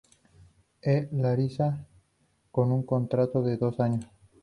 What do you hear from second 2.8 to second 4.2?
contrato de dos años.